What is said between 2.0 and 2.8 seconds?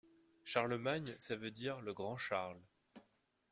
Charles.